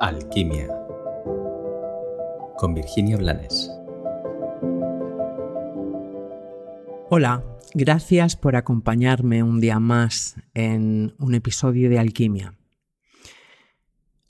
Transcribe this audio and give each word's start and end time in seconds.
Alquimia 0.00 0.68
con 2.56 2.72
Virginia 2.72 3.16
Blanes. 3.16 3.68
Hola, 7.10 7.44
gracias 7.74 8.36
por 8.36 8.54
acompañarme 8.54 9.42
un 9.42 9.60
día 9.60 9.80
más 9.80 10.36
en 10.54 11.14
un 11.18 11.34
episodio 11.34 11.90
de 11.90 11.98
Alquimia. 11.98 12.54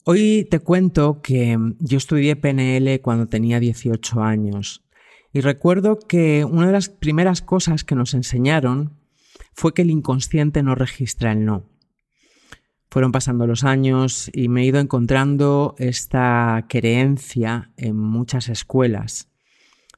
Hoy 0.05 0.49
te 0.51 0.61
cuento 0.61 1.21
que 1.21 1.59
yo 1.81 1.99
estudié 1.99 2.37
PNL 2.37 3.03
cuando 3.03 3.29
tenía 3.29 3.61
18 3.61 4.23
años 4.23 4.87
y 5.35 5.43
recuerdo 5.43 5.99
que 5.99 6.47
una 6.47 6.69
de 6.69 6.73
las 6.73 6.89
primeras 6.89 7.43
cosas 7.43 7.85
que 7.85 7.95
nos 7.95 8.15
enseñaron 8.15 8.97
fue 9.53 9.75
que 9.75 9.83
el 9.83 9.91
inconsciente 9.91 10.63
no 10.63 10.75
registra 10.75 11.33
el 11.33 11.45
no. 11.45 11.78
Fueron 12.91 13.13
pasando 13.13 13.47
los 13.47 13.65
años 13.65 14.31
y 14.33 14.49
me 14.49 14.63
he 14.63 14.67
ido 14.67 14.81
encontrando 14.81 15.75
esta 15.79 16.65
creencia 16.69 17.71
en 17.77 17.97
muchas 17.97 18.49
escuelas, 18.49 19.29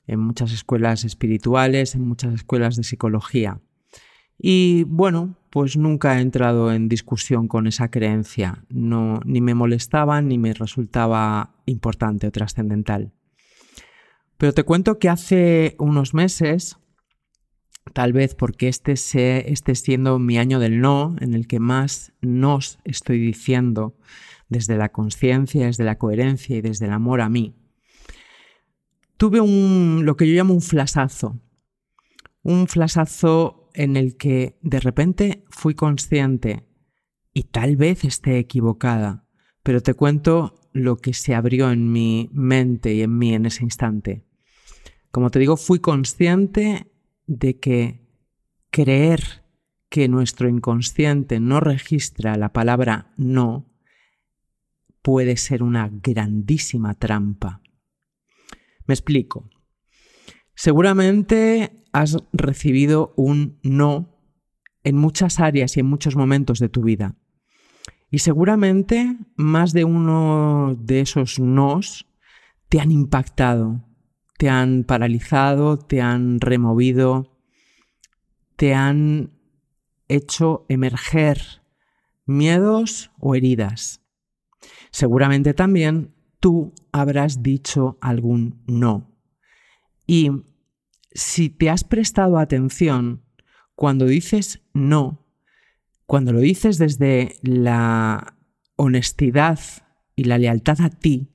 en 0.06 0.19
muchas 0.19 0.52
escuelas 0.52 1.05
espirituales, 1.05 1.95
en 1.95 2.06
muchas 2.06 2.34
escuelas 2.34 2.77
de 2.77 2.82
psicología. 2.82 3.60
Y 4.37 4.84
bueno, 4.84 5.37
pues 5.51 5.77
nunca 5.77 6.18
he 6.18 6.23
entrado 6.23 6.73
en 6.73 6.88
discusión 6.88 7.46
con 7.46 7.66
esa 7.66 7.91
creencia, 7.91 8.65
no, 8.68 9.20
ni 9.24 9.41
me 9.41 9.54
molestaba 9.54 10.20
ni 10.23 10.38
me 10.38 10.54
resultaba 10.54 11.54
importante 11.66 12.27
o 12.27 12.32
trascendental. 12.32 13.12
Pero 14.37 14.54
te 14.54 14.65
cuento 14.65 14.98
que 14.98 15.10
hace 15.10 15.77
unos 15.79 16.15
meses 16.15 16.79
Tal 17.93 18.12
vez 18.12 18.35
porque 18.35 18.69
este, 18.69 18.93
esté 19.53 19.75
siendo 19.75 20.19
mi 20.19 20.39
año 20.39 20.61
del 20.61 20.80
no, 20.80 21.17
en 21.21 21.35
el 21.35 21.47
que 21.47 21.59
más 21.59 22.13
nos 22.21 22.79
estoy 22.85 23.19
diciendo 23.19 23.97
desde 24.49 24.77
la 24.77 24.91
conciencia, 24.91 25.66
desde 25.66 25.85
la 25.85 25.99
coherencia 25.99 26.57
y 26.57 26.61
desde 26.61 26.87
el 26.87 26.93
amor 26.93 27.21
a 27.21 27.29
mí. 27.29 27.55
Tuve 29.16 29.41
un, 29.41 30.02
lo 30.05 30.16
que 30.16 30.29
yo 30.29 30.35
llamo 30.35 30.55
un 30.55 30.63
flasazo. 30.63 31.41
Un 32.43 32.69
flasazo 32.69 33.69
en 33.74 33.97
el 33.97 34.16
que 34.16 34.59
de 34.63 34.80
repente 34.80 35.45
fui 35.51 35.75
consciente 35.75 36.66
y 37.32 37.45
tal 37.45 37.77
vez 37.77 38.04
esté 38.04 38.38
equivocada, 38.38 39.27
pero 39.63 39.82
te 39.82 39.95
cuento 39.95 40.54
lo 40.73 40.97
que 40.97 41.13
se 41.13 41.35
abrió 41.35 41.71
en 41.71 41.93
mi 41.93 42.30
mente 42.32 42.95
y 42.95 43.02
en 43.02 43.19
mí 43.19 43.35
en 43.35 43.47
ese 43.47 43.65
instante. 43.65 44.25
Como 45.10 45.30
te 45.30 45.38
digo, 45.38 45.57
fui 45.57 45.80
consciente 45.80 46.90
de 47.30 47.60
que 47.60 48.09
creer 48.70 49.45
que 49.88 50.09
nuestro 50.09 50.48
inconsciente 50.48 51.38
no 51.38 51.60
registra 51.60 52.36
la 52.36 52.52
palabra 52.52 53.12
no 53.16 53.70
puede 55.00 55.36
ser 55.36 55.62
una 55.62 55.88
grandísima 55.88 56.95
trampa. 56.95 57.62
Me 58.86 58.95
explico. 58.95 59.48
Seguramente 60.54 61.84
has 61.92 62.16
recibido 62.32 63.14
un 63.16 63.60
no 63.62 64.19
en 64.82 64.97
muchas 64.97 65.38
áreas 65.38 65.76
y 65.76 65.81
en 65.81 65.86
muchos 65.86 66.16
momentos 66.16 66.58
de 66.58 66.69
tu 66.69 66.82
vida. 66.82 67.14
Y 68.10 68.19
seguramente 68.19 69.19
más 69.36 69.72
de 69.72 69.84
uno 69.84 70.76
de 70.76 71.00
esos 71.00 71.38
nos 71.38 72.06
te 72.69 72.81
han 72.81 72.91
impactado, 72.91 73.90
te 74.41 74.49
han 74.49 74.84
paralizado, 74.84 75.77
te 75.77 76.00
han 76.00 76.41
removido, 76.41 77.37
te 78.56 78.72
han 78.72 79.38
hecho 80.09 80.65
emerger 80.71 81.62
miedos 82.25 83.10
o 83.19 83.34
heridas. 83.34 84.00
Seguramente 84.93 85.53
también 85.53 86.15
tú 86.41 86.72
habrás 86.91 87.43
dicho 87.43 87.99
algún 88.00 88.62
no. 88.66 89.15
Y 90.06 90.31
si 91.12 91.50
te 91.50 91.69
has 91.69 91.84
prestado 91.84 92.38
atención, 92.38 93.22
cuando 93.75 94.06
dices 94.06 94.62
no, 94.72 95.26
cuando 96.06 96.32
lo 96.32 96.41
dices 96.41 96.78
desde 96.78 97.37
la 97.43 98.38
honestidad 98.76 99.60
y 100.16 100.25
la 100.25 100.38
lealtad 100.38 100.81
a 100.81 100.88
ti, 100.88 101.28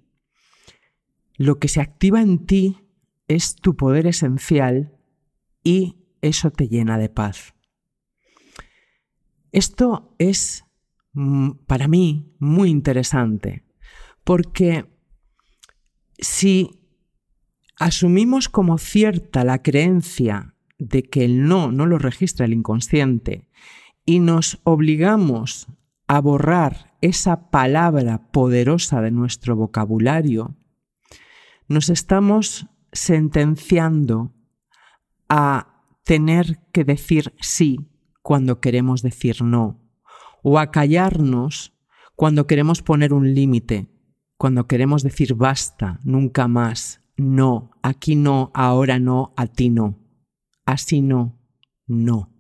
lo 1.36 1.60
que 1.60 1.68
se 1.68 1.82
activa 1.82 2.20
en 2.20 2.48
ti 2.48 2.80
es 3.28 3.56
tu 3.56 3.76
poder 3.76 4.08
esencial 4.08 4.98
y 5.64 5.98
eso 6.22 6.52
te 6.52 6.68
llena 6.68 6.98
de 6.98 7.10
paz. 7.10 7.54
Esto 9.52 10.16
es 10.20 10.66
mm, 11.14 11.52
para 11.66 11.88
mí 11.88 12.36
muy 12.40 12.70
interesante 12.70 13.64
porque 14.24 14.86
si 16.18 16.82
asumimos 17.80 18.50
como 18.50 18.78
cierta 18.78 19.44
la 19.44 19.62
creencia 19.62 20.56
de 20.78 21.04
que 21.04 21.26
el 21.26 21.48
no 21.48 21.72
no 21.72 21.86
lo 21.86 22.00
registra 22.00 22.46
el 22.46 22.54
inconsciente 22.54 23.50
y 24.06 24.20
nos 24.20 24.60
obligamos 24.64 25.68
a 26.08 26.22
borrar 26.22 26.96
esa 27.02 27.50
palabra 27.50 28.32
poderosa 28.32 29.02
de 29.02 29.12
nuestro 29.12 29.56
vocabulario, 29.56 30.56
nos 31.68 31.90
estamos 31.90 32.68
sentenciando 32.96 34.34
a 35.30 35.84
tener 36.04 36.60
que 36.72 36.84
decir 36.84 37.34
sí 37.42 37.92
cuando 38.22 38.60
queremos 38.60 39.02
decir 39.02 39.44
no, 39.44 39.80
o 40.42 40.58
a 40.58 40.72
callarnos 40.72 41.74
cuando 42.16 42.48
queremos 42.48 42.82
poner 42.82 43.14
un 43.14 43.34
límite, 43.36 43.88
cuando 44.38 44.68
queremos 44.68 45.04
decir 45.04 45.36
basta, 45.36 46.00
nunca 46.04 46.48
más, 46.48 47.02
no, 47.18 47.72
aquí 47.84 48.16
no, 48.16 48.52
ahora 48.54 49.00
no, 49.00 49.34
a 49.36 49.48
ti 49.48 49.70
no, 49.70 50.00
así 50.66 51.02
no, 51.02 51.38
no. 51.88 52.32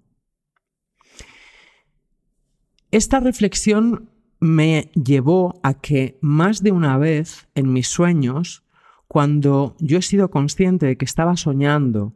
Esta 2.91 3.19
reflexión 3.19 4.09
me 4.39 4.91
llevó 4.93 5.59
a 5.63 5.73
que 5.73 6.17
más 6.21 6.63
de 6.63 6.71
una 6.71 6.97
vez 6.97 7.47
en 7.55 7.73
mis 7.73 7.87
sueños 7.87 8.64
cuando 9.07 9.75
yo 9.79 9.97
he 9.97 10.01
sido 10.01 10.29
consciente 10.29 10.85
de 10.85 10.97
que 10.97 11.05
estaba 11.05 11.37
soñando 11.37 12.15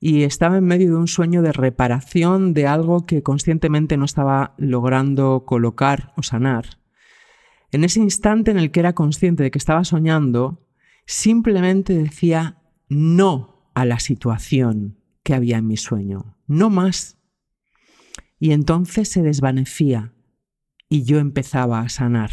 y 0.00 0.22
estaba 0.22 0.58
en 0.58 0.64
medio 0.64 0.90
de 0.90 0.96
un 0.96 1.08
sueño 1.08 1.42
de 1.42 1.52
reparación 1.52 2.54
de 2.54 2.66
algo 2.66 3.04
que 3.06 3.22
conscientemente 3.22 3.96
no 3.96 4.04
estaba 4.04 4.54
logrando 4.56 5.44
colocar 5.44 6.12
o 6.16 6.22
sanar, 6.22 6.78
en 7.70 7.84
ese 7.84 8.00
instante 8.00 8.50
en 8.50 8.58
el 8.58 8.70
que 8.70 8.80
era 8.80 8.94
consciente 8.94 9.42
de 9.42 9.50
que 9.50 9.58
estaba 9.58 9.84
soñando, 9.84 10.66
simplemente 11.06 11.92
decía 11.94 12.62
no 12.88 13.70
a 13.74 13.84
la 13.84 14.00
situación 14.00 14.98
que 15.22 15.34
había 15.34 15.58
en 15.58 15.66
mi 15.66 15.76
sueño, 15.76 16.36
no 16.46 16.70
más. 16.70 17.18
Y 18.38 18.52
entonces 18.52 19.10
se 19.10 19.22
desvanecía 19.22 20.14
y 20.88 21.04
yo 21.04 21.18
empezaba 21.18 21.80
a 21.80 21.88
sanar. 21.88 22.30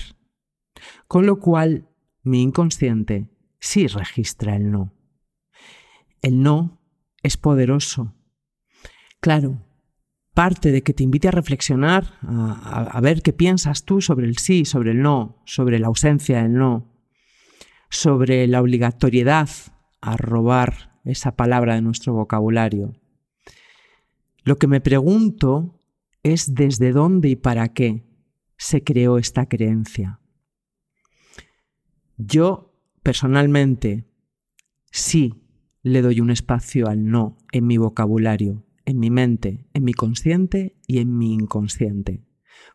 Con 1.08 1.26
lo 1.26 1.40
cual 1.40 1.90
mi 2.24 2.42
inconsciente 2.42 3.30
sí 3.66 3.88
registra 3.88 4.56
el 4.56 4.72
no. 4.72 4.94
El 6.22 6.42
no 6.42 6.82
es 7.24 7.38
poderoso. 7.38 8.16
Claro, 9.20 9.66
parte 10.34 10.72
de 10.72 10.84
que 10.84 10.94
te 10.94 11.04
invite 11.04 11.30
a 11.30 11.32
reflexionar, 11.32 12.14
a, 12.22 13.00
ver 13.02 13.22
qué 13.22 13.34
piensas 13.34 13.84
tú 13.84 14.02
sobre 14.02 14.28
el 14.28 14.38
sí, 14.38 14.66
sobre 14.66 14.92
el 14.92 15.02
no, 15.02 15.42
sobre 15.46 15.80
la 15.80 15.88
ausencia 15.88 16.44
del 16.44 16.54
no, 16.54 16.94
sobre 17.90 18.46
la 18.48 18.62
obligatoriedad 18.62 19.50
a 20.02 20.18
robar 20.18 21.00
esa 21.04 21.36
palabra 21.36 21.76
de 21.76 21.82
nuestro 21.82 22.14
vocabulario. 22.14 22.94
Lo 24.44 24.58
que 24.58 24.68
me 24.68 24.82
pregunto 24.82 25.82
es 26.22 26.54
desde 26.54 26.92
dónde 26.92 27.30
y 27.30 27.36
para 27.36 27.70
qué 27.70 28.06
se 28.58 28.84
creó 28.84 29.18
esta 29.18 29.48
creencia. 29.48 30.20
Yo 32.18 32.75
Personalmente, 33.06 34.10
sí 34.90 35.44
le 35.84 36.02
doy 36.02 36.22
un 36.22 36.32
espacio 36.32 36.88
al 36.88 37.06
no 37.06 37.38
en 37.52 37.68
mi 37.68 37.78
vocabulario, 37.78 38.66
en 38.84 38.98
mi 38.98 39.12
mente, 39.12 39.70
en 39.76 39.84
mi 39.84 39.94
consciente 39.94 40.80
y 40.88 40.98
en 40.98 41.16
mi 41.16 41.32
inconsciente, 41.32 42.26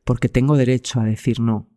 porque 0.04 0.28
tengo 0.28 0.56
derecho 0.56 1.00
a 1.00 1.04
decir 1.04 1.40
no, 1.40 1.68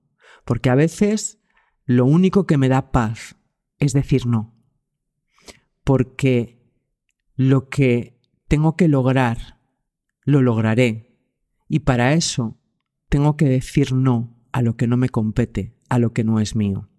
porque 0.45 0.69
a 0.69 0.75
veces 0.75 1.41
lo 1.85 2.05
único 2.05 2.45
que 2.45 2.59
me 2.59 2.69
da 2.69 2.91
paz 2.91 3.37
es 3.79 3.93
decir 3.93 4.27
no, 4.27 4.55
porque 5.83 6.63
lo 7.33 7.69
que 7.69 8.21
tengo 8.47 8.75
que 8.75 8.87
lograr, 8.87 9.61
lo 10.25 10.43
lograré, 10.43 11.17
y 11.67 11.79
para 11.79 12.13
eso 12.13 12.61
tengo 13.09 13.35
que 13.35 13.45
decir 13.45 13.93
no 13.93 14.45
a 14.51 14.61
lo 14.61 14.77
que 14.77 14.85
no 14.85 14.95
me 14.95 15.09
compete, 15.09 15.75
a 15.89 15.97
lo 15.97 16.13
que 16.13 16.23
no 16.23 16.39
es 16.39 16.55
mío. 16.55 16.92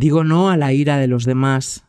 Digo 0.00 0.24
no 0.24 0.48
a 0.48 0.56
la 0.56 0.72
ira 0.72 0.96
de 0.96 1.08
los 1.08 1.26
demás, 1.26 1.84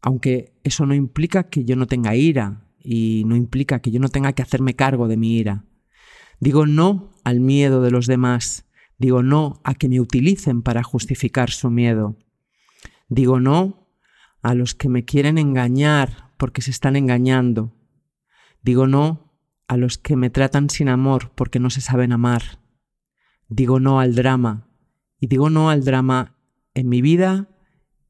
aunque 0.00 0.56
eso 0.62 0.86
no 0.86 0.94
implica 0.94 1.50
que 1.50 1.64
yo 1.64 1.74
no 1.74 1.88
tenga 1.88 2.14
ira 2.14 2.70
y 2.78 3.24
no 3.26 3.34
implica 3.34 3.80
que 3.80 3.90
yo 3.90 3.98
no 3.98 4.10
tenga 4.10 4.32
que 4.32 4.42
hacerme 4.42 4.76
cargo 4.76 5.08
de 5.08 5.16
mi 5.16 5.36
ira. 5.36 5.64
Digo 6.38 6.66
no 6.66 7.16
al 7.24 7.40
miedo 7.40 7.82
de 7.82 7.90
los 7.90 8.06
demás. 8.06 8.68
Digo 8.96 9.24
no 9.24 9.60
a 9.64 9.74
que 9.74 9.88
me 9.88 9.98
utilicen 9.98 10.62
para 10.62 10.84
justificar 10.84 11.50
su 11.50 11.68
miedo. 11.68 12.16
Digo 13.08 13.40
no 13.40 13.88
a 14.40 14.54
los 14.54 14.76
que 14.76 14.88
me 14.88 15.04
quieren 15.04 15.36
engañar 15.36 16.30
porque 16.36 16.62
se 16.62 16.70
están 16.70 16.94
engañando. 16.94 17.74
Digo 18.62 18.86
no 18.86 19.34
a 19.66 19.76
los 19.76 19.98
que 19.98 20.14
me 20.14 20.30
tratan 20.30 20.70
sin 20.70 20.88
amor 20.88 21.32
porque 21.34 21.58
no 21.58 21.70
se 21.70 21.80
saben 21.80 22.12
amar. 22.12 22.60
Digo 23.48 23.80
no 23.80 23.98
al 23.98 24.14
drama. 24.14 24.68
Y 25.18 25.26
digo 25.26 25.50
no 25.50 25.70
al 25.70 25.82
drama 25.82 26.37
en 26.78 26.88
mi 26.88 27.02
vida 27.02 27.48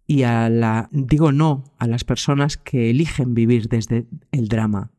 y 0.06 0.22
a 0.22 0.48
la 0.48 0.88
digo 0.92 1.32
no 1.32 1.64
a 1.78 1.86
las 1.86 2.04
personas 2.04 2.56
que 2.56 2.90
eligen 2.90 3.34
vivir 3.34 3.68
desde 3.68 4.06
el 4.30 4.48
drama. 4.48 4.92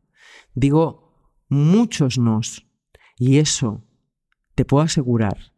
Digo 0.54 1.40
muchos 1.48 2.18
nos 2.18 2.66
y 3.16 3.38
eso 3.38 3.84
te 4.54 4.64
puedo 4.64 4.82
asegurar 4.82 5.54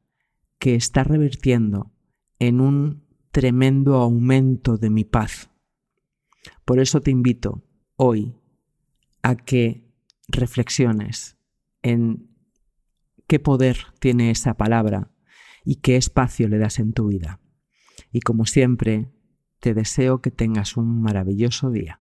que 0.58 0.74
está 0.74 1.04
revirtiendo 1.04 1.92
en 2.38 2.60
un 2.60 3.04
tremendo 3.30 3.96
aumento 3.96 4.76
de 4.76 4.90
mi 4.90 5.04
paz. 5.04 5.50
Por 6.64 6.78
eso 6.78 7.00
te 7.00 7.10
invito 7.10 7.64
hoy 7.96 8.34
a 9.22 9.36
que 9.36 9.92
reflexiones 10.28 11.36
en 11.82 12.30
qué 13.26 13.38
poder 13.38 13.78
tiene 14.00 14.30
esa 14.30 14.54
palabra 14.54 15.10
y 15.64 15.76
qué 15.76 15.96
espacio 15.96 16.48
le 16.48 16.58
das 16.58 16.78
en 16.78 16.92
tu 16.92 17.08
vida. 17.08 17.41
Y 18.10 18.20
como 18.20 18.46
siempre, 18.46 19.10
te 19.60 19.74
deseo 19.74 20.20
que 20.20 20.30
tengas 20.30 20.76
un 20.76 21.00
maravilloso 21.02 21.70
día. 21.70 22.01